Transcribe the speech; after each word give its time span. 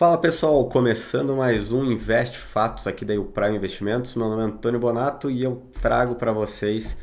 Fala 0.00 0.16
pessoal, 0.16 0.66
começando 0.66 1.36
mais 1.36 1.72
um 1.72 1.84
Invest 1.84 2.38
Fatos 2.38 2.86
aqui 2.86 3.04
da 3.04 3.12
Prime 3.22 3.56
Investimentos. 3.56 4.14
Meu 4.14 4.30
nome 4.30 4.40
é 4.40 4.46
Antônio 4.46 4.80
Bonato 4.80 5.30
e 5.30 5.42
eu 5.42 5.62
trago 5.80 6.14
para 6.14 6.32
vocês 6.32 6.96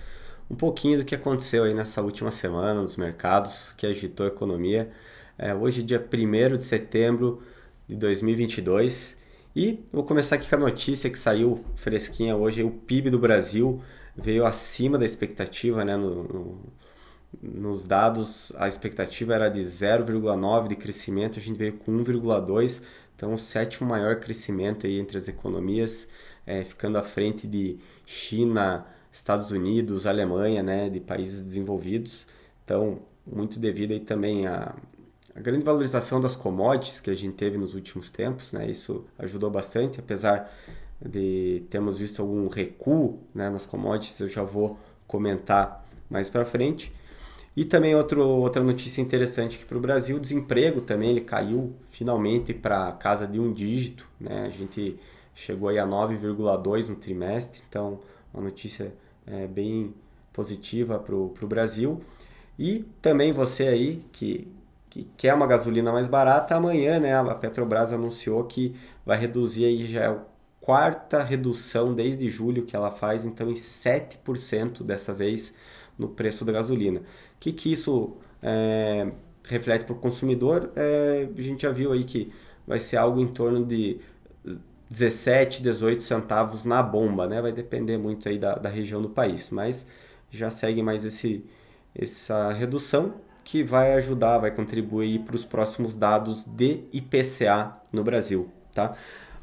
um 0.49 0.55
pouquinho 0.55 0.97
do 0.97 1.05
que 1.05 1.13
aconteceu 1.13 1.63
aí 1.63 1.75
nessa 1.75 2.01
última 2.01 2.31
semana 2.31 2.81
nos 2.81 2.97
mercados 2.97 3.71
que 3.77 3.85
agitou 3.85 4.25
a 4.25 4.29
economia. 4.29 4.89
É, 5.37 5.53
hoje, 5.53 5.83
dia 5.83 6.03
1 6.03 6.57
de 6.57 6.63
setembro 6.63 7.43
de 7.87 7.95
2022. 7.95 9.15
E 9.55 9.85
vou 9.93 10.03
começar 10.03 10.37
aqui 10.37 10.49
com 10.49 10.55
a 10.55 10.59
notícia 10.59 11.07
que 11.07 11.19
saiu 11.19 11.63
fresquinha 11.75 12.35
hoje: 12.35 12.63
o 12.63 12.71
PIB 12.71 13.11
do 13.11 13.19
Brasil 13.19 13.79
veio 14.17 14.45
acima 14.45 14.97
da 14.97 15.05
expectativa, 15.05 15.85
né? 15.85 15.95
No, 15.95 16.23
no, 16.23 16.59
nos 17.41 17.85
dados, 17.85 18.51
a 18.55 18.67
expectativa 18.67 19.35
era 19.35 19.49
de 19.49 19.59
0,9 19.61 20.67
de 20.69 20.75
crescimento, 20.75 21.37
a 21.37 21.41
gente 21.41 21.57
veio 21.57 21.73
com 21.73 21.91
1,2, 21.91 22.81
então 23.15 23.33
o 23.33 23.37
sétimo 23.37 23.87
maior 23.87 24.19
crescimento 24.19 24.87
aí 24.87 24.99
entre 24.99 25.17
as 25.17 25.27
economias, 25.27 26.07
é, 26.45 26.63
ficando 26.63 26.97
à 26.97 27.03
frente 27.03 27.45
de 27.45 27.77
China, 28.05 28.85
Estados 29.11 29.51
Unidos, 29.51 30.05
Alemanha, 30.05 30.63
né, 30.63 30.89
de 30.89 30.99
países 30.99 31.43
desenvolvidos. 31.43 32.25
Então, 32.63 32.99
muito 33.25 33.59
devido 33.59 33.91
aí 33.91 33.99
também 33.99 34.47
a, 34.47 34.73
a 35.35 35.39
grande 35.39 35.65
valorização 35.65 36.21
das 36.21 36.35
commodities 36.35 36.99
que 36.99 37.09
a 37.09 37.15
gente 37.15 37.35
teve 37.35 37.57
nos 37.57 37.75
últimos 37.75 38.09
tempos, 38.09 38.53
né, 38.53 38.69
isso 38.69 39.05
ajudou 39.19 39.49
bastante, 39.49 39.99
apesar 39.99 40.49
de 41.01 41.63
termos 41.69 41.99
visto 41.99 42.21
algum 42.21 42.47
recuo 42.47 43.19
né, 43.33 43.49
nas 43.49 43.65
commodities, 43.65 44.19
eu 44.19 44.27
já 44.27 44.43
vou 44.43 44.77
comentar 45.07 45.85
mais 46.09 46.29
para 46.29 46.45
frente. 46.45 46.91
E 47.55 47.65
também 47.65 47.95
outro, 47.95 48.23
outra 48.23 48.63
notícia 48.63 49.01
interessante 49.01 49.55
aqui 49.55 49.65
para 49.65 49.77
o 49.77 49.81
Brasil, 49.81 50.17
o 50.17 50.19
desemprego 50.19 50.81
também 50.81 51.09
ele 51.09 51.21
caiu 51.21 51.73
finalmente 51.89 52.53
para 52.53 52.91
casa 52.91 53.25
de 53.25 53.39
um 53.39 53.51
dígito, 53.51 54.07
né? 54.19 54.45
A 54.45 54.49
gente 54.49 54.99
chegou 55.33 55.69
aí 55.69 55.79
a 55.79 55.85
9,2 55.85 56.87
no 56.87 56.95
trimestre, 56.95 57.61
então 57.67 57.99
uma 58.31 58.43
notícia 58.43 58.93
é, 59.25 59.47
bem 59.47 59.93
positiva 60.31 60.99
para 60.99 61.15
o 61.15 61.47
Brasil. 61.47 61.99
E 62.59 62.85
também 63.01 63.33
você 63.33 63.67
aí 63.67 64.05
que, 64.11 64.47
que 64.87 65.07
quer 65.17 65.33
uma 65.33 65.47
gasolina 65.47 65.91
mais 65.91 66.07
barata, 66.07 66.55
amanhã 66.55 66.99
né, 66.99 67.15
a 67.15 67.35
Petrobras 67.35 67.91
anunciou 67.91 68.43
que 68.43 68.75
vai 69.05 69.19
reduzir 69.19 69.65
aí 69.65 69.87
já 69.87 70.03
é 70.03 70.19
quarta 70.67 71.23
redução 71.23 71.95
desde 71.95 72.29
julho 72.29 72.65
que 72.65 72.75
ela 72.75 72.91
faz, 72.91 73.25
então 73.25 73.49
em 73.49 73.53
7% 73.53 74.83
dessa 74.83 75.13
vez 75.13 75.55
no 75.97 76.09
preço 76.09 76.43
da 76.43 76.51
gasolina. 76.51 76.99
O 76.99 77.03
que, 77.39 77.53
que 77.53 77.71
isso 77.71 78.17
é, 78.43 79.09
reflete 79.47 79.85
para 79.85 79.93
o 79.93 79.97
consumidor? 79.97 80.69
É, 80.75 81.29
a 81.37 81.41
gente 81.41 81.61
já 81.61 81.71
viu 81.71 81.93
aí 81.93 82.03
que 82.03 82.33
vai 82.67 82.81
ser 82.81 82.97
algo 82.97 83.21
em 83.21 83.27
torno 83.27 83.65
de 83.65 84.01
17, 84.89 85.63
18 85.63 86.03
centavos 86.03 86.65
na 86.65 86.83
bomba, 86.83 87.27
né? 87.27 87.41
Vai 87.41 87.53
depender 87.53 87.97
muito 87.97 88.27
aí 88.27 88.37
da, 88.37 88.55
da 88.55 88.67
região 88.67 89.01
do 89.01 89.09
país, 89.09 89.49
mas 89.49 89.87
já 90.29 90.49
segue 90.51 90.83
mais 90.83 91.05
esse, 91.05 91.45
essa 91.95 92.51
redução 92.51 93.13
que 93.45 93.63
vai 93.63 93.93
ajudar, 93.93 94.39
vai 94.39 94.51
contribuir 94.51 95.19
para 95.19 95.37
os 95.37 95.45
próximos 95.45 95.95
dados 95.95 96.43
de 96.43 96.83
IPCA 96.91 97.73
no 97.93 98.03
Brasil, 98.03 98.49
tá? 98.73 98.97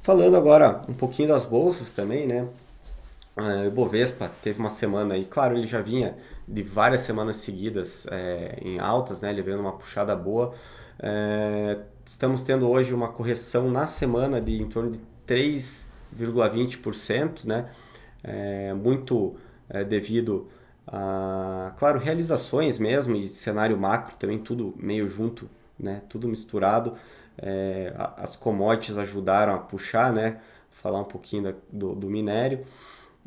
Falando 0.05 0.37
agora 0.37 0.83
um 0.87 0.93
pouquinho 0.93 1.29
das 1.29 1.47
bolsas 1.47 1.91
também, 1.91 2.27
né? 2.27 2.47
O 3.67 3.71
Bovespa 3.71 4.31
teve 4.43 4.61
uma 4.61 4.69
semana 4.69 5.15
aí, 5.15 5.25
claro, 5.25 5.57
ele 5.57 5.67
já 5.67 5.81
vinha 5.81 6.15
de 6.47 6.63
várias 6.63 7.01
semanas 7.01 7.37
seguidas 7.37 8.07
é, 8.11 8.59
em 8.61 8.79
altas, 8.79 9.23
né? 9.23 9.31
Ele 9.31 9.41
veio 9.41 9.57
numa 9.57 9.73
puxada 9.73 10.15
boa. 10.15 10.53
É, 11.01 11.79
estamos 12.05 12.43
tendo 12.43 12.69
hoje 12.69 12.93
uma 12.93 13.09
correção 13.09 13.71
na 13.71 13.87
semana 13.87 14.43
de 14.43 14.61
em 14.61 14.69
torno 14.69 14.91
de 14.91 15.01
3,20%, 15.27 17.47
né? 17.47 17.71
É, 18.23 18.75
muito 18.75 19.37
é, 19.71 19.85
devido 19.85 20.49
a, 20.87 21.73
claro, 21.79 21.99
realizações 21.99 22.79
mesmo 22.79 23.17
e 23.17 23.27
cenário 23.27 23.79
macro 23.79 24.17
também, 24.17 24.39
tudo 24.39 24.75
meio 24.77 25.09
junto, 25.09 25.49
né? 25.81 26.03
Tudo 26.11 26.29
misturado. 26.29 26.93
É, 27.39 27.93
as 28.17 28.37
commodities 28.37 28.99
ajudaram 28.99 29.55
a 29.55 29.59
puxar, 29.59 30.13
né? 30.13 30.41
Falar 30.71 31.01
um 31.01 31.05
pouquinho 31.05 31.45
da, 31.45 31.55
do, 31.73 31.95
do 31.95 32.11
minério. 32.11 32.65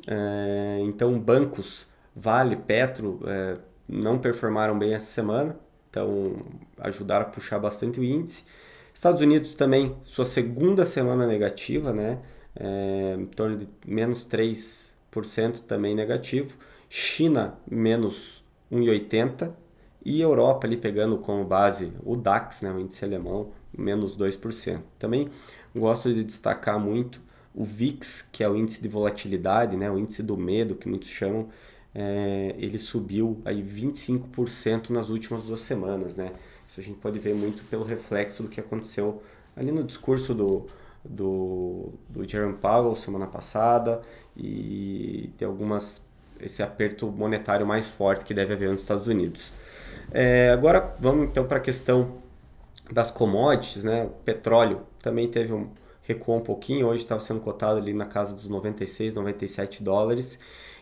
É, 0.08 0.80
então, 0.82 1.20
bancos 1.20 1.88
Vale, 2.20 2.56
Petro 2.56 3.20
é, 3.28 3.58
não 3.88 4.18
performaram 4.18 4.78
bem 4.78 4.96
essa 4.96 5.06
semana, 5.06 5.56
então 5.88 6.42
ajudaram 6.80 7.28
a 7.28 7.30
puxar 7.30 7.60
bastante 7.60 8.00
o 8.00 8.04
índice. 8.04 8.44
Estados 8.92 9.22
Unidos 9.22 9.54
também, 9.54 9.96
sua 10.02 10.26
segunda 10.26 10.84
semana 10.84 11.28
negativa, 11.28 11.94
né? 11.94 12.20
É, 12.56 13.16
em 13.20 13.28
torno 13.28 13.58
de 13.60 13.70
menos 13.86 14.26
3% 14.26 15.60
também 15.68 15.94
negativo. 15.94 16.58
China, 16.90 17.60
menos 17.70 18.44
1,80%. 18.72 19.52
E 20.10 20.22
Europa 20.22 20.66
ali 20.66 20.78
pegando 20.78 21.18
como 21.18 21.44
base 21.44 21.92
o 22.02 22.16
DAX, 22.16 22.62
né, 22.62 22.72
o 22.72 22.80
índice 22.80 23.04
alemão, 23.04 23.50
menos 23.78 24.16
2%. 24.18 24.80
Também 24.98 25.30
gosto 25.76 26.14
de 26.14 26.24
destacar 26.24 26.80
muito 26.80 27.20
o 27.54 27.66
VIX, 27.66 28.22
que 28.32 28.42
é 28.42 28.48
o 28.48 28.56
índice 28.56 28.82
de 28.82 28.88
volatilidade, 28.88 29.76
né, 29.76 29.92
o 29.92 30.00
índice 30.00 30.24
do 30.24 30.38
medo, 30.38 30.76
que 30.76 30.88
muitos 30.88 31.10
chamam, 31.10 31.50
é, 31.94 32.56
ele 32.58 32.80
subiu 32.80 33.42
aí 33.44 33.62
25% 33.62 34.92
nas 34.92 35.10
últimas 35.10 35.44
duas 35.44 35.60
semanas. 35.60 36.16
Né? 36.16 36.32
Isso 36.66 36.80
a 36.80 36.84
gente 36.84 37.00
pode 37.00 37.20
ver 37.20 37.36
muito 37.36 37.66
pelo 37.66 37.84
reflexo 37.84 38.44
do 38.44 38.48
que 38.48 38.62
aconteceu 38.62 39.22
ali 39.58 39.74
no 39.74 39.84
discurso 39.84 40.34
do, 40.34 40.68
do, 41.04 41.90
do 42.08 42.26
Jerome 42.26 42.56
Powell 42.56 42.96
semana 42.96 43.28
passada 43.28 44.02
e 44.38 45.34
tem 45.38 45.46
algumas 45.46 46.07
esse 46.42 46.62
aperto 46.64 47.08
monetário 47.12 47.66
mais 47.66 47.88
forte 47.88 48.26
que 48.26 48.34
deve 48.34 48.54
haver 48.54 48.70
nos 48.70 48.82
Estados 48.82 49.08
Unidos. 49.08 49.52
É, 50.12 50.52
agora 50.52 50.96
vamos 51.00 51.26
então 51.26 51.46
para 51.46 51.58
a 51.58 51.62
questão 51.62 52.18
das 52.92 53.12
commodities, 53.12 53.84
né? 53.84 54.06
O 54.06 54.10
petróleo 54.24 54.82
também 55.02 55.28
teve 55.28 55.54
um 55.54 55.70
recuou 56.08 56.38
um 56.38 56.42
pouquinho, 56.42 56.88
hoje 56.88 57.04
estava 57.04 57.20
sendo 57.20 57.42
cotado 57.42 57.78
ali 57.78 57.94
na 57.94 58.06
casa 58.06 58.34
dos 58.34 58.48
96, 58.48 59.16
97 59.16 59.84
dólares. 59.84 60.40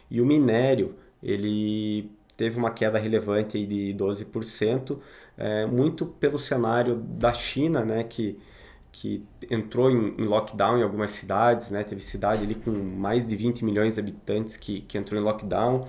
E 0.09 0.21
o 0.21 0.25
minério, 0.25 0.95
ele 1.21 2.11
teve 2.37 2.59
uma 2.59 2.69
queda 2.69 2.99
relevante 2.99 3.65
de 3.65 3.95
12%, 3.97 4.99
é, 5.35 5.65
muito 5.65 6.05
pelo 6.05 6.37
cenário 6.37 6.95
da 6.95 7.33
China, 7.33 7.83
né, 7.83 8.03
que, 8.03 8.37
que 8.95 9.27
entrou 9.51 9.91
em, 9.91 10.15
em, 10.17 10.23
lockdown 10.23 10.79
em 10.79 10.83
algumas 10.83 11.11
cidades, 11.11 11.69
né, 11.69 11.83
teve 11.83 11.99
cidade 11.99 12.43
ali 12.43 12.55
com 12.55 12.71
mais 12.71 13.27
de 13.27 13.35
20 13.35 13.65
milhões 13.65 13.95
de 13.95 13.99
habitantes 13.99 14.55
que, 14.55 14.81
que 14.81 14.97
entrou 14.97 15.19
em 15.19 15.23
lockdown, 15.23 15.85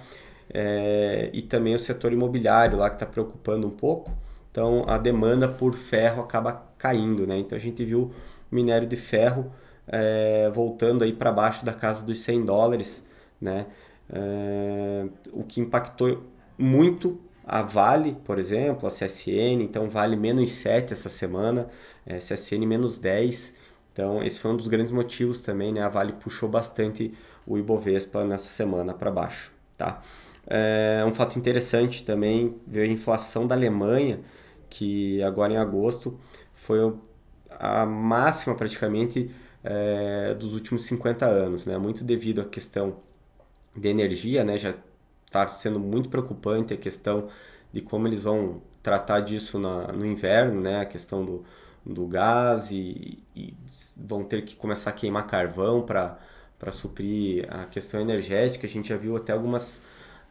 é, 0.52 1.30
e 1.32 1.40
também 1.40 1.76
o 1.76 1.78
setor 1.78 2.12
imobiliário 2.12 2.76
lá 2.76 2.90
que 2.90 2.96
está 2.96 3.06
preocupando 3.06 3.64
um 3.68 3.70
pouco, 3.70 4.10
então 4.50 4.84
a 4.88 4.98
demanda 4.98 5.46
por 5.46 5.74
ferro 5.74 6.20
acaba 6.20 6.66
caindo, 6.76 7.28
né, 7.28 7.38
então 7.38 7.56
a 7.56 7.60
gente 7.60 7.84
viu 7.84 8.10
minério 8.50 8.88
de 8.88 8.96
ferro 8.96 9.52
é, 9.86 10.50
voltando 10.52 11.04
aí 11.04 11.12
para 11.12 11.30
baixo 11.30 11.64
da 11.64 11.72
casa 11.72 12.04
dos 12.04 12.18
100 12.18 12.44
dólares, 12.44 13.06
né? 13.40 13.66
É, 14.10 15.06
o 15.32 15.44
que 15.44 15.60
impactou 15.60 16.24
muito 16.58 17.20
a 17.46 17.62
Vale, 17.62 18.16
por 18.24 18.38
exemplo, 18.38 18.88
a 18.88 18.90
CSN, 18.90 19.62
então 19.62 19.88
Vale 19.88 20.16
menos 20.16 20.52
7 20.52 20.92
essa 20.92 21.08
semana, 21.08 21.68
é, 22.04 22.18
CSN 22.18 22.66
menos 22.66 22.98
10, 22.98 23.54
então 23.92 24.22
esse 24.22 24.38
foi 24.38 24.50
um 24.50 24.56
dos 24.56 24.68
grandes 24.68 24.92
motivos 24.92 25.42
também, 25.42 25.72
né? 25.72 25.82
A 25.82 25.88
Vale 25.88 26.12
puxou 26.14 26.48
bastante 26.48 27.14
o 27.46 27.56
Ibovespa 27.56 28.24
nessa 28.24 28.48
semana 28.48 28.92
para 28.92 29.10
baixo, 29.10 29.52
tá? 29.78 30.02
É, 30.46 31.04
um 31.06 31.12
fato 31.14 31.38
interessante 31.38 32.04
também 32.04 32.56
veio 32.66 32.84
a 32.84 32.92
inflação 32.92 33.46
da 33.46 33.54
Alemanha, 33.54 34.20
que 34.68 35.22
agora 35.22 35.52
em 35.52 35.56
agosto 35.56 36.18
foi 36.54 36.78
a 37.50 37.86
máxima 37.86 38.54
praticamente 38.54 39.30
é, 39.64 40.34
dos 40.34 40.54
últimos 40.54 40.84
50 40.84 41.26
anos, 41.26 41.66
né? 41.66 41.78
muito 41.78 42.04
devido 42.04 42.40
à 42.40 42.44
questão 42.44 42.98
de 43.76 43.88
energia, 43.88 44.44
né? 44.44 44.58
já 44.58 44.74
está 45.26 45.46
sendo 45.48 45.78
muito 45.78 46.08
preocupante 46.08 46.72
a 46.72 46.76
questão 46.76 47.28
de 47.72 47.80
como 47.80 48.06
eles 48.08 48.22
vão 48.22 48.62
tratar 48.82 49.20
disso 49.20 49.58
na, 49.58 49.92
no 49.92 50.06
inverno, 50.06 50.60
né? 50.60 50.80
a 50.80 50.86
questão 50.86 51.24
do, 51.24 51.44
do 51.84 52.06
gás 52.06 52.70
e, 52.70 53.22
e 53.34 53.54
vão 53.96 54.24
ter 54.24 54.44
que 54.44 54.56
começar 54.56 54.90
a 54.90 54.92
queimar 54.92 55.26
carvão 55.26 55.82
para 55.82 56.18
suprir 56.72 57.46
a 57.52 57.64
questão 57.66 58.00
energética. 58.00 58.66
A 58.66 58.70
gente 58.70 58.88
já 58.88 58.96
viu 58.96 59.16
até 59.16 59.32
algumas, 59.32 59.82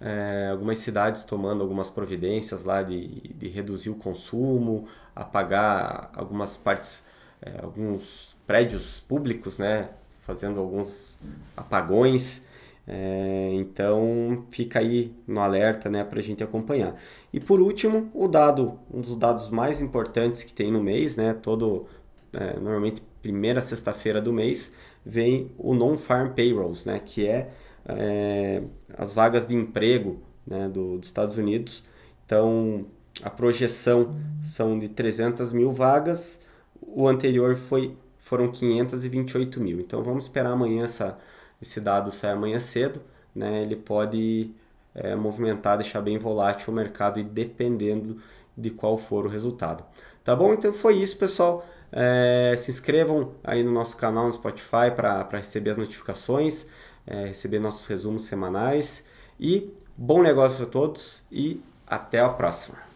é, 0.01 0.49
algumas 0.51 0.79
cidades 0.79 1.23
tomando 1.23 1.61
algumas 1.61 1.89
providências 1.89 2.63
lá 2.63 2.81
de, 2.81 3.07
de 3.35 3.47
reduzir 3.49 3.89
o 3.89 3.95
consumo, 3.95 4.87
apagar 5.15 6.09
algumas 6.15 6.57
partes 6.57 7.03
é, 7.41 7.59
alguns 7.61 8.35
prédios 8.47 8.99
públicos, 8.99 9.57
né, 9.57 9.89
fazendo 10.25 10.59
alguns 10.59 11.17
apagões. 11.55 12.45
É, 12.87 13.49
então 13.53 14.45
fica 14.51 14.79
aí 14.79 15.11
no 15.27 15.39
alerta 15.39 15.89
né, 15.89 16.03
para 16.03 16.19
a 16.19 16.21
gente 16.21 16.43
acompanhar. 16.43 16.95
E 17.33 17.39
por 17.39 17.59
último, 17.59 18.09
o 18.13 18.27
dado, 18.27 18.79
um 18.93 19.01
dos 19.01 19.15
dados 19.15 19.49
mais 19.49 19.81
importantes 19.81 20.43
que 20.43 20.53
tem 20.53 20.71
no 20.71 20.83
mês, 20.83 21.15
né, 21.15 21.33
todo 21.33 21.87
é, 22.31 22.59
normalmente 22.59 23.01
primeira 23.21 23.61
sexta-feira 23.61 24.21
do 24.21 24.31
mês, 24.31 24.71
vem 25.03 25.51
o 25.57 25.73
non-farm 25.73 26.33
payrolls, 26.33 26.85
né, 26.85 26.99
que 27.03 27.27
é, 27.27 27.49
é, 27.85 28.61
as 28.95 29.13
vagas 29.13 29.47
de 29.47 29.55
emprego 29.55 30.21
né, 30.45 30.69
do, 30.69 30.97
dos 30.99 31.07
Estados 31.07 31.37
Unidos. 31.37 31.83
Então 32.25 32.85
a 33.23 33.29
projeção 33.29 34.15
são 34.41 34.77
de 34.77 34.89
300 34.89 35.51
mil 35.51 35.71
vagas, 35.71 36.41
o 36.81 37.07
anterior 37.07 37.55
foi, 37.55 37.95
foram 38.19 38.51
528 38.51 39.59
mil. 39.59 39.79
Então 39.79 40.03
vamos 40.03 40.25
esperar 40.25 40.51
amanhã 40.51 40.83
essa 40.83 41.17
esse 41.65 41.81
dado 41.81 42.11
sai 42.11 42.31
amanhã 42.31 42.59
cedo, 42.59 43.01
né, 43.33 43.61
ele 43.61 43.75
pode 43.75 44.51
é, 44.93 45.15
movimentar, 45.15 45.77
deixar 45.77 46.01
bem 46.01 46.17
volátil 46.17 46.71
o 46.71 46.75
mercado 46.75 47.19
e 47.19 47.23
dependendo 47.23 48.21
de 48.57 48.69
qual 48.69 48.97
for 48.97 49.25
o 49.25 49.29
resultado. 49.29 49.83
Tá 50.23 50.35
bom? 50.35 50.53
Então 50.53 50.71
foi 50.71 50.95
isso, 50.95 51.17
pessoal. 51.17 51.67
É, 51.91 52.55
se 52.57 52.71
inscrevam 52.71 53.31
aí 53.43 53.63
no 53.63 53.71
nosso 53.71 53.97
canal 53.97 54.25
no 54.25 54.33
Spotify 54.33 54.91
para 54.95 55.27
receber 55.31 55.71
as 55.71 55.77
notificações, 55.77 56.67
é, 57.05 57.25
receber 57.25 57.59
nossos 57.59 57.85
resumos 57.85 58.23
semanais. 58.23 59.05
E 59.39 59.73
bom 59.97 60.21
negócio 60.21 60.65
a 60.65 60.67
todos 60.67 61.23
e 61.31 61.61
até 61.85 62.19
a 62.19 62.29
próxima. 62.29 62.94